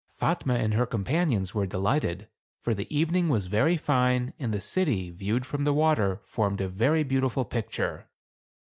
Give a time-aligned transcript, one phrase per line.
[0.19, 2.27] Fatuie and her companions were delighted;
[2.59, 6.67] for the evening was very fine, and the city viewed from the water formed a
[6.67, 8.09] very beautiful picture.